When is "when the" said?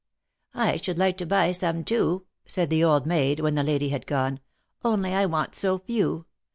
3.39-3.61